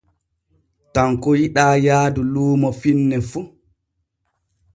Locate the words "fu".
3.29-3.39